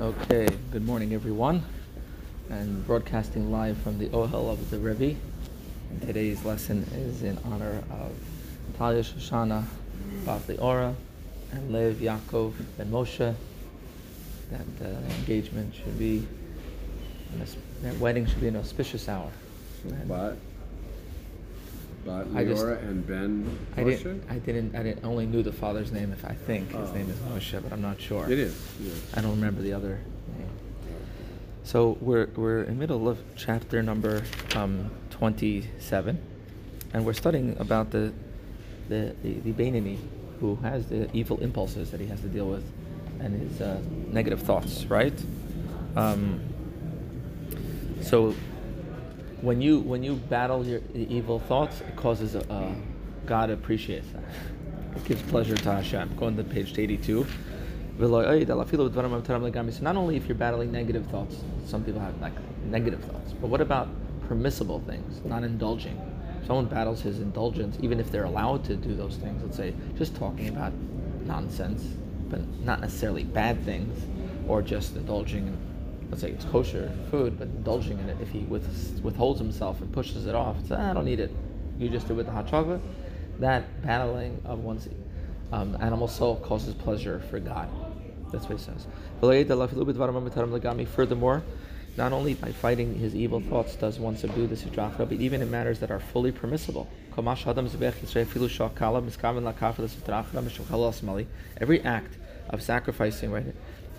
Okay, 0.00 0.46
good 0.70 0.86
morning 0.86 1.12
everyone, 1.12 1.64
and 2.50 2.86
broadcasting 2.86 3.50
live 3.50 3.76
from 3.78 3.98
the 3.98 4.06
Ohel 4.10 4.48
of 4.48 4.70
the 4.70 4.78
Rebbe. 4.78 5.18
And 5.90 6.00
today's 6.02 6.44
lesson 6.44 6.86
is 6.94 7.24
in 7.24 7.36
honor 7.44 7.82
of 7.90 8.12
Talia 8.78 9.02
Shoshana 9.02 9.64
Baf 10.24 10.42
Leora 10.42 10.94
and 11.50 11.72
Lev 11.72 11.96
Yaakov 11.96 12.52
Ben 12.76 12.92
Moshe. 12.92 13.34
That 14.52 14.86
uh, 14.86 15.14
engagement 15.18 15.74
should 15.74 15.98
be, 15.98 16.24
their 17.82 17.94
wedding 17.94 18.24
should 18.24 18.40
be 18.40 18.46
an 18.46 18.56
auspicious 18.56 19.08
hour. 19.08 19.32
And 19.84 20.08
but, 22.04 22.32
but 22.32 22.38
I 22.40 22.44
just- 22.44 22.64
and 22.64 23.06
Ben 23.06 23.58
I 23.76 23.84
didn't, 23.84 24.24
I 24.30 24.38
didn't, 24.38 24.74
I 24.76 24.82
didn't, 24.82 25.04
only 25.04 25.26
knew 25.26 25.42
the 25.42 25.52
father's 25.52 25.92
name 25.92 26.12
if 26.12 26.24
I 26.24 26.32
think 26.34 26.70
his 26.72 26.90
Oh. 26.90 26.94
name 26.94 27.08
is 27.10 27.16
Moshe, 27.18 27.62
but 27.62 27.72
I'm 27.72 27.82
not 27.82 28.00
sure. 28.00 28.30
It 28.30 28.38
is, 28.38 28.56
yes. 28.80 29.12
I 29.14 29.20
don't 29.20 29.32
remember 29.32 29.62
the 29.62 29.72
other 29.72 29.98
name. 30.38 30.48
So 31.64 31.98
we're 32.00 32.28
we're 32.36 32.60
in 32.62 32.74
the 32.74 32.80
middle 32.80 33.08
of 33.08 33.18
chapter 33.36 33.82
number 33.82 34.22
um, 34.56 34.90
27, 35.10 36.18
and 36.94 37.04
we're 37.04 37.12
studying 37.12 37.56
about 37.58 37.90
the 37.90 38.12
the 38.88 39.14
the, 39.22 39.52
the 39.52 39.98
who 40.40 40.56
has 40.56 40.86
the 40.86 41.10
evil 41.12 41.36
impulses 41.40 41.90
that 41.90 42.00
he 42.00 42.06
has 42.06 42.20
to 42.20 42.28
deal 42.28 42.46
with, 42.48 42.64
and 43.20 43.38
his 43.38 43.60
uh, 43.60 43.80
negative 44.08 44.40
thoughts, 44.40 44.86
right? 44.86 45.12
Um, 45.96 46.40
so 48.00 48.34
when 49.40 49.60
you 49.60 49.80
when 49.80 50.02
you 50.02 50.14
battle 50.14 50.66
your 50.66 50.80
evil 50.94 51.38
thoughts, 51.38 51.80
it 51.80 51.96
causes 51.96 52.34
a, 52.34 52.40
a 52.50 52.74
God 53.26 53.50
appreciates 53.50 54.08
that. 54.12 54.22
It 54.96 55.04
gives 55.04 55.22
pleasure 55.22 55.56
to 55.56 55.72
Hashem. 55.72 56.16
Go 56.16 56.30
to 56.30 56.44
page 56.44 56.76
82. 56.76 57.26
So 58.00 58.22
not 59.82 59.96
only 59.96 60.16
if 60.16 60.28
you're 60.28 60.36
battling 60.36 60.70
negative 60.70 61.06
thoughts, 61.06 61.36
some 61.66 61.84
people 61.84 62.00
have 62.00 62.20
like 62.20 62.32
negative 62.66 63.02
thoughts, 63.02 63.32
but 63.32 63.48
what 63.48 63.60
about 63.60 63.88
permissible 64.28 64.80
things, 64.86 65.24
not 65.24 65.42
indulging? 65.42 66.00
Someone 66.46 66.66
battles 66.66 67.00
his 67.00 67.18
indulgence, 67.20 67.76
even 67.82 67.98
if 67.98 68.12
they're 68.12 68.24
allowed 68.24 68.64
to 68.64 68.76
do 68.76 68.94
those 68.94 69.16
things. 69.16 69.42
Let's 69.42 69.56
say 69.56 69.74
just 69.96 70.14
talking 70.14 70.48
about 70.48 70.72
nonsense, 71.26 71.82
but 72.28 72.40
not 72.60 72.80
necessarily 72.80 73.24
bad 73.24 73.64
things, 73.64 74.00
or 74.46 74.62
just 74.62 74.94
indulging 74.94 75.48
in, 75.48 75.58
let's 76.10 76.22
say 76.22 76.30
it's 76.30 76.44
kosher 76.46 76.92
food, 77.10 77.38
but 77.38 77.48
indulging 77.48 77.98
in 77.98 78.08
it. 78.08 78.16
If 78.20 78.30
he 78.30 78.40
with, 78.40 79.00
withholds 79.02 79.38
himself 79.38 79.80
and 79.80 79.92
pushes 79.92 80.26
it 80.26 80.34
off, 80.34 80.60
says, 80.62 80.78
"Ah, 80.80 80.90
I 80.90 80.94
don't 80.94 81.04
need 81.04 81.20
it. 81.20 81.34
You 81.78 81.88
just 81.88 82.06
do 82.06 82.14
it 82.14 82.16
with 82.16 82.26
the 82.26 82.32
hot 82.32 82.48
chocolate. 82.48 82.80
That 83.38 83.82
battling 83.82 84.40
of 84.44 84.60
one's 84.60 84.88
um, 85.52 85.76
animal 85.80 86.08
soul 86.08 86.36
causes 86.36 86.74
pleasure 86.74 87.20
for 87.30 87.38
God. 87.38 87.68
That's 88.30 88.48
what 88.48 88.58
he 88.58 88.64
says. 88.64 88.86
Furthermore, 90.86 91.42
not 91.96 92.12
only 92.12 92.34
by 92.34 92.52
fighting 92.52 92.94
his 92.94 93.14
evil 93.16 93.40
thoughts 93.40 93.74
does 93.74 93.98
one 93.98 94.16
subdue 94.16 94.46
the 94.46 94.54
sitra 94.54 94.94
achra, 94.94 95.08
but 95.08 95.14
even 95.14 95.42
in 95.42 95.50
matters 95.50 95.80
that 95.80 95.90
are 95.90 95.98
fully 95.98 96.30
permissible. 96.30 96.86
Every 101.60 101.80
act 101.82 102.18
of 102.50 102.62
sacrificing 102.62 103.32
right, 103.32 103.54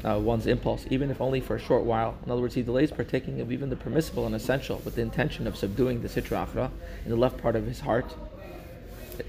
uh, 0.05 0.19
one's 0.19 0.47
impulse, 0.47 0.85
even 0.89 1.11
if 1.11 1.19
only 1.19 1.41
for 1.41 1.55
a 1.55 1.59
short 1.59 1.83
while. 1.83 2.17
In 2.25 2.31
other 2.31 2.41
words, 2.41 2.55
he 2.55 2.61
delays 2.61 2.91
partaking 2.91 3.41
of 3.41 3.51
even 3.51 3.69
the 3.69 3.75
permissible 3.75 4.25
and 4.25 4.35
essential 4.35 4.81
with 4.85 4.95
the 4.95 5.01
intention 5.01 5.47
of 5.47 5.57
subduing 5.57 6.01
the 6.01 6.07
sitra 6.07 6.47
achra 6.47 6.71
in 7.03 7.11
the 7.11 7.17
left 7.17 7.37
part 7.37 7.55
of 7.55 7.65
his 7.65 7.81
heart, 7.81 8.15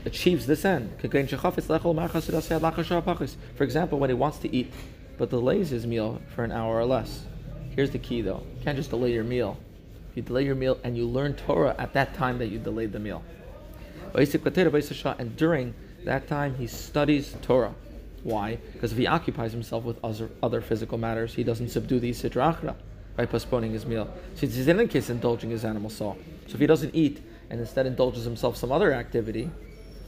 achieves 0.04 0.46
this 0.46 0.64
end. 0.64 0.92
For 1.00 1.06
example, 3.64 3.98
when 3.98 4.10
he 4.10 4.14
wants 4.14 4.38
to 4.38 4.54
eat, 4.54 4.72
but 5.18 5.30
delays 5.30 5.70
his 5.70 5.86
meal 5.86 6.20
for 6.34 6.44
an 6.44 6.52
hour 6.52 6.76
or 6.76 6.84
less. 6.84 7.24
Here's 7.74 7.90
the 7.90 7.98
key 7.98 8.22
though. 8.22 8.42
You 8.56 8.64
can't 8.64 8.76
just 8.76 8.90
delay 8.90 9.12
your 9.12 9.24
meal. 9.24 9.58
You 10.14 10.22
delay 10.22 10.44
your 10.44 10.54
meal 10.54 10.78
and 10.82 10.96
you 10.96 11.06
learn 11.06 11.34
Torah 11.34 11.74
at 11.78 11.92
that 11.92 12.14
time 12.14 12.38
that 12.38 12.46
you 12.46 12.58
delayed 12.58 12.92
the 12.92 12.98
meal. 12.98 13.22
And 14.14 15.36
during 15.36 15.74
that 16.04 16.26
time, 16.26 16.54
he 16.56 16.66
studies 16.66 17.36
Torah. 17.42 17.74
Why? 18.22 18.58
Because 18.72 18.92
if 18.92 18.98
he 18.98 19.06
occupies 19.06 19.52
himself 19.52 19.84
with 19.84 20.02
other, 20.04 20.30
other 20.42 20.60
physical 20.60 20.98
matters, 20.98 21.34
he 21.34 21.44
doesn't 21.44 21.70
subdue 21.70 22.00
the 22.00 22.10
sitra 22.10 22.54
achra 22.54 22.74
by 23.16 23.26
postponing 23.26 23.72
his 23.72 23.86
meal. 23.86 24.12
Since 24.34 24.54
he's 24.54 24.68
in 24.68 24.78
any 24.78 24.88
case 24.88 25.10
indulging 25.10 25.50
his 25.50 25.64
animal 25.64 25.90
soul. 25.90 26.18
So 26.46 26.54
if 26.54 26.60
he 26.60 26.66
doesn't 26.66 26.94
eat 26.94 27.22
and 27.48 27.60
instead 27.60 27.86
indulges 27.86 28.24
himself 28.24 28.56
some 28.56 28.72
other 28.72 28.92
activity, 28.92 29.50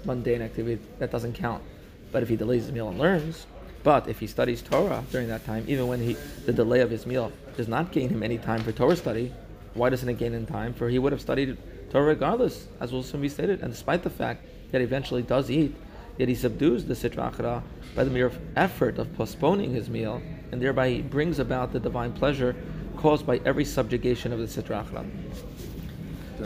mundane 0.04 0.42
activity, 0.42 0.82
that 0.98 1.10
doesn't 1.10 1.34
count. 1.34 1.62
But 2.10 2.22
if 2.22 2.28
he 2.28 2.36
delays 2.36 2.64
his 2.64 2.72
meal 2.72 2.88
and 2.88 2.98
learns, 2.98 3.46
but 3.82 4.08
if 4.08 4.20
he 4.20 4.26
studies 4.26 4.62
Torah 4.62 5.02
during 5.10 5.28
that 5.28 5.44
time, 5.44 5.64
even 5.66 5.88
when 5.88 6.00
he 6.00 6.16
the 6.44 6.52
delay 6.52 6.80
of 6.80 6.90
his 6.90 7.06
meal 7.06 7.32
does 7.56 7.68
not 7.68 7.90
gain 7.90 8.10
him 8.10 8.22
any 8.22 8.38
time 8.38 8.60
for 8.60 8.70
Torah 8.70 8.96
study, 8.96 9.32
why 9.74 9.88
doesn't 9.88 10.08
it 10.08 10.18
gain 10.18 10.34
him 10.34 10.46
time? 10.46 10.72
For 10.74 10.88
he 10.88 10.98
would 10.98 11.12
have 11.12 11.20
studied 11.20 11.56
Torah 11.90 12.04
regardless, 12.04 12.68
as 12.80 12.92
will 12.92 13.02
soon 13.02 13.22
be 13.22 13.28
stated. 13.28 13.60
And 13.60 13.72
despite 13.72 14.02
the 14.02 14.10
fact 14.10 14.44
that 14.70 14.78
he 14.78 14.84
eventually 14.84 15.22
does 15.22 15.50
eat, 15.50 15.74
yet 16.18 16.28
he 16.28 16.34
subdues 16.34 16.84
the 16.84 16.94
sitra 16.94 17.32
achra 17.32 17.62
by 17.94 18.04
the 18.04 18.10
mere 18.10 18.30
effort 18.56 18.98
of 18.98 19.12
postponing 19.14 19.72
his 19.72 19.88
meal, 19.88 20.20
and 20.50 20.60
thereby 20.60 20.88
he 20.90 21.02
brings 21.02 21.38
about 21.38 21.72
the 21.72 21.80
divine 21.80 22.12
pleasure 22.12 22.54
caused 22.96 23.26
by 23.26 23.40
every 23.44 23.64
subjugation 23.64 24.32
of 24.32 24.38
the 24.38 24.46
sitra 24.46 24.84
achra. 24.84 25.04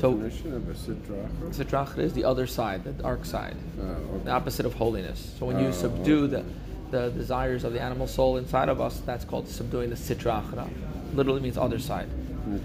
So- 0.00 0.14
Definition 0.14 0.52
of 0.54 0.68
a 0.68 0.74
sitra 0.74 1.28
achra? 1.28 1.54
Sitrachra 1.54 1.98
is 1.98 2.12
the 2.12 2.24
other 2.24 2.46
side, 2.46 2.84
the 2.84 2.92
dark 2.92 3.24
side. 3.24 3.56
Oh, 3.80 4.18
the 4.24 4.30
opposite 4.30 4.66
of 4.66 4.74
holiness. 4.74 5.34
So 5.38 5.46
when 5.46 5.58
you 5.58 5.68
Oh, 5.68 5.72
subdue 5.72 6.26
the, 6.26 6.44
the 6.90 7.10
desires 7.10 7.64
of 7.64 7.72
the 7.72 7.80
animal 7.80 8.06
soul 8.06 8.36
inside 8.36 8.68
of 8.68 8.80
us, 8.80 9.00
that's 9.06 9.24
called 9.24 9.48
subduing 9.48 9.90
the 9.90 9.96
Sitra 9.96 10.42
Achra. 10.42 10.68
Literally 11.14 11.40
means 11.40 11.56
other 11.56 11.78
side. 11.78 12.08
Okay. 12.52 12.60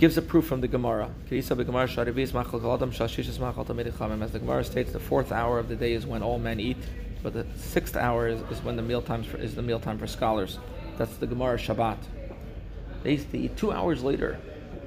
Gives 0.00 0.16
a 0.18 0.22
proof 0.22 0.46
from 0.46 0.60
the 0.60 0.66
Gemara. 0.66 1.08
As 1.30 1.54
the 1.54 1.64
Gemara 1.64 1.86
states, 4.64 4.92
the 4.92 5.00
fourth 5.00 5.30
hour 5.30 5.58
of 5.60 5.68
the 5.68 5.76
day 5.76 5.92
is 5.92 6.04
when 6.04 6.22
all 6.22 6.38
men 6.38 6.58
eat, 6.58 6.76
but 7.22 7.32
the 7.32 7.46
sixth 7.56 7.96
hour 7.96 8.26
is, 8.26 8.40
is 8.50 8.62
when 8.64 8.74
the 8.74 8.82
meal 8.82 9.00
times 9.00 9.26
for, 9.26 9.36
is 9.36 9.54
the 9.54 9.62
meal 9.62 9.78
time 9.78 9.98
for 9.98 10.08
scholars. 10.08 10.58
That's 10.98 11.16
the 11.16 11.28
Gemara 11.28 11.58
Shabbat. 11.58 11.98
They 13.04 13.12
used 13.12 13.30
eat 13.38 13.56
two 13.56 13.70
hours 13.70 14.02
later 14.02 14.40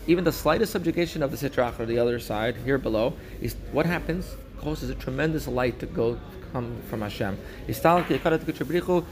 Even 0.06 0.24
the 0.26 0.32
slightest 0.32 0.72
subjugation 0.74 1.24
of 1.24 1.32
the 1.32 1.38
sitra 1.38 1.72
achra, 1.72 1.88
the 1.88 1.98
other 1.98 2.20
side, 2.20 2.58
here 2.66 2.78
below, 2.78 3.14
is 3.42 3.56
what 3.72 3.86
happens 3.86 4.36
causes 4.64 4.90
a 4.90 4.96
tremendous 4.96 5.48
light 5.48 5.80
to 5.80 5.86
go 5.86 6.18
come 6.54 6.82
from 6.90 7.02
Hashem. 7.02 7.38
The 7.68 9.06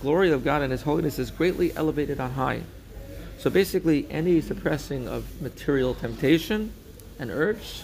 glory 0.00 0.30
of 0.30 0.44
God 0.44 0.62
and 0.62 0.72
His 0.72 0.82
holiness 0.82 1.18
is 1.18 1.30
greatly 1.30 1.74
elevated 1.74 2.20
on 2.20 2.32
high. 2.32 2.62
So 3.38 3.50
basically, 3.50 4.06
any 4.10 4.40
suppressing 4.40 5.08
of 5.08 5.40
material 5.40 5.94
temptation 5.94 6.72
and 7.18 7.30
urge, 7.30 7.82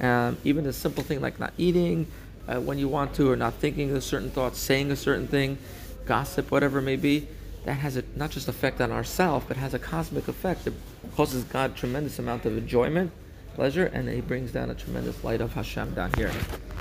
um, 0.00 0.36
even 0.44 0.66
a 0.66 0.72
simple 0.72 1.02
thing 1.02 1.20
like 1.20 1.38
not 1.38 1.52
eating, 1.58 2.06
uh, 2.48 2.60
when 2.60 2.78
you 2.78 2.88
want 2.88 3.14
to, 3.14 3.30
or 3.30 3.36
not 3.36 3.54
thinking 3.54 3.90
a 3.90 4.00
certain 4.00 4.30
thought, 4.30 4.56
saying 4.56 4.90
a 4.90 4.96
certain 4.96 5.28
thing, 5.28 5.58
gossip, 6.06 6.50
whatever 6.50 6.80
it 6.80 6.82
may 6.82 6.96
be, 6.96 7.28
that 7.64 7.74
has 7.74 7.96
a 7.96 8.02
not 8.16 8.30
just 8.30 8.48
effect 8.48 8.80
on 8.80 8.90
ourself, 8.90 9.44
but 9.46 9.56
has 9.56 9.74
a 9.74 9.78
cosmic 9.78 10.26
effect. 10.26 10.66
It 10.66 10.72
causes 11.14 11.44
God 11.44 11.76
tremendous 11.76 12.18
amount 12.18 12.46
of 12.46 12.56
enjoyment, 12.56 13.12
pleasure, 13.54 13.86
and 13.86 14.08
He 14.08 14.20
brings 14.20 14.52
down 14.52 14.70
a 14.70 14.74
tremendous 14.74 15.22
light 15.24 15.40
of 15.40 15.52
Hashem 15.52 15.94
down 15.94 16.12
here. 16.16 16.30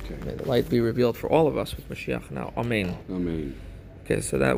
Okay. 0.03 0.15
May 0.25 0.35
the 0.35 0.47
light 0.47 0.69
be 0.69 0.79
revealed 0.79 1.17
for 1.17 1.29
all 1.29 1.47
of 1.47 1.57
us 1.57 1.75
with 1.75 1.89
Mashiach 1.89 2.31
now. 2.31 2.53
Amen. 2.57 2.97
Amen. 3.09 3.55
Okay, 4.05 4.21
so 4.21 4.37
that. 4.37 4.57